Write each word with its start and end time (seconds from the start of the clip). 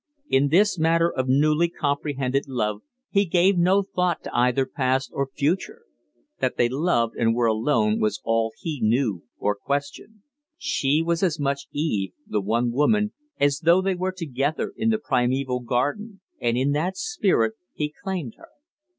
In 0.27 0.47
this 0.47 0.79
matter 0.79 1.13
of 1.15 1.27
newly 1.29 1.69
comprehended 1.69 2.47
love 2.47 2.81
he 3.11 3.23
gave 3.23 3.55
no 3.55 3.83
thought 3.83 4.23
to 4.23 4.35
either 4.35 4.65
past 4.65 5.11
or 5.13 5.29
future. 5.35 5.83
That 6.39 6.57
they 6.57 6.67
loved 6.67 7.15
and 7.17 7.35
were 7.35 7.45
alone 7.45 7.99
was 7.99 8.19
all 8.23 8.51
he 8.57 8.79
knew 8.81 9.25
or 9.37 9.53
questioned. 9.53 10.23
She 10.57 11.03
was 11.05 11.21
as 11.21 11.39
much 11.39 11.67
Eve 11.71 12.13
the 12.25 12.41
one 12.41 12.71
woman 12.71 13.13
as 13.39 13.59
though 13.59 13.79
they 13.83 13.93
were 13.93 14.11
together 14.11 14.73
in 14.75 14.89
the 14.89 14.97
primeval 14.97 15.59
garden; 15.59 16.21
and 16.39 16.57
in 16.57 16.71
that 16.71 16.97
spirit 16.97 17.53
he 17.71 17.93
claimed 18.03 18.33
her. 18.39 18.49